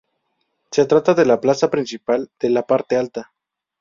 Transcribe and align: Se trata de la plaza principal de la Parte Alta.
Se 0.71 0.87
trata 0.87 1.13
de 1.13 1.27
la 1.27 1.39
plaza 1.39 1.69
principal 1.69 2.31
de 2.39 2.49
la 2.49 2.65
Parte 2.65 2.95
Alta. 2.97 3.33